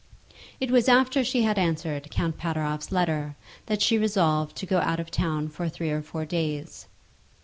[0.59, 3.35] It was after she had answered Count Pateroff's letter
[3.67, 6.87] that she resolved to go out of town for three or four days.